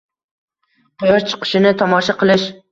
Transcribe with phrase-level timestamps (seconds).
[1.05, 2.51] Quyosh chiqishini tomosha qilish